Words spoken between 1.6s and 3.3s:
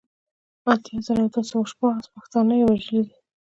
شپاړل پښتانه يې وژلي دي